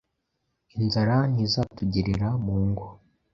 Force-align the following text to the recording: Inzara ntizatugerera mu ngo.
Inzara 0.79 1.15
ntizatugerera 1.31 2.29
mu 2.43 2.55
ngo. 2.67 2.87